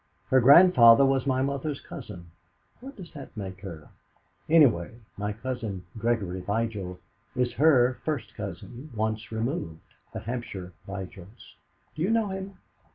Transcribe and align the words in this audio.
Her 0.29 0.41
grandfather 0.41 1.05
was 1.05 1.27
my 1.27 1.43
mother's 1.43 1.79
cousin. 1.79 2.31
What 2.79 2.95
does 2.97 3.11
that 3.13 3.37
make 3.37 3.61
her? 3.61 3.89
Anyway, 4.49 4.95
my 5.15 5.31
cousin, 5.31 5.85
Gregory 5.95 6.41
Vigil, 6.41 6.99
is 7.35 7.53
her 7.53 7.99
first 8.03 8.33
cousin 8.33 8.89
once 8.95 9.31
removed 9.31 9.77
the 10.11 10.21
Hampshire 10.21 10.73
Vigils. 10.87 11.53
Do 11.93 12.01
you 12.01 12.09
know 12.09 12.29
him?" 12.29 12.57